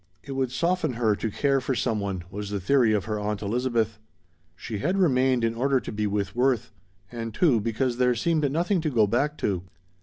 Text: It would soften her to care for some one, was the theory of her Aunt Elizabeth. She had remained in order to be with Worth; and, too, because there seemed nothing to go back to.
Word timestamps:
It 0.23 0.31
would 0.31 0.51
soften 0.51 0.93
her 0.93 1.15
to 1.17 1.29
care 1.29 1.61
for 1.61 1.75
some 1.75 1.99
one, 1.99 2.23
was 2.31 2.49
the 2.49 2.59
theory 2.59 2.91
of 2.91 3.05
her 3.05 3.19
Aunt 3.19 3.43
Elizabeth. 3.43 3.99
She 4.55 4.79
had 4.79 4.97
remained 4.97 5.43
in 5.43 5.53
order 5.53 5.79
to 5.79 5.91
be 5.91 6.07
with 6.07 6.35
Worth; 6.35 6.71
and, 7.11 7.35
too, 7.35 7.59
because 7.61 7.97
there 7.97 8.15
seemed 8.15 8.51
nothing 8.51 8.81
to 8.81 8.89
go 8.89 9.05
back 9.05 9.37
to. 9.37 9.61